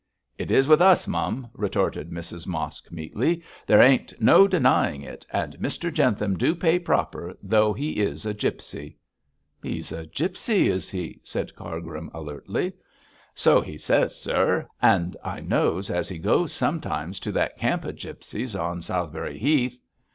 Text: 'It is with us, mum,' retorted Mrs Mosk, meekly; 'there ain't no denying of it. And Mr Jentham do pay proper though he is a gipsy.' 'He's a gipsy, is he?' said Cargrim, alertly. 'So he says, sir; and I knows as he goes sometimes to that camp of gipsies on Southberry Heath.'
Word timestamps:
'It 0.39 0.49
is 0.49 0.67
with 0.67 0.81
us, 0.81 1.07
mum,' 1.07 1.47
retorted 1.53 2.09
Mrs 2.09 2.47
Mosk, 2.47 2.91
meekly; 2.91 3.43
'there 3.67 3.83
ain't 3.83 4.19
no 4.19 4.47
denying 4.47 5.05
of 5.05 5.13
it. 5.13 5.27
And 5.29 5.55
Mr 5.59 5.93
Jentham 5.93 6.37
do 6.37 6.55
pay 6.55 6.79
proper 6.79 7.37
though 7.43 7.71
he 7.71 7.99
is 8.01 8.25
a 8.25 8.33
gipsy.' 8.33 8.97
'He's 9.61 9.91
a 9.91 10.07
gipsy, 10.07 10.69
is 10.69 10.89
he?' 10.89 11.21
said 11.23 11.55
Cargrim, 11.55 12.09
alertly. 12.15 12.73
'So 13.35 13.61
he 13.61 13.77
says, 13.77 14.19
sir; 14.19 14.67
and 14.81 15.15
I 15.23 15.39
knows 15.39 15.91
as 15.91 16.09
he 16.09 16.17
goes 16.17 16.51
sometimes 16.51 17.19
to 17.19 17.31
that 17.33 17.57
camp 17.59 17.85
of 17.85 17.95
gipsies 17.97 18.55
on 18.55 18.81
Southberry 18.81 19.37
Heath.' 19.37 19.77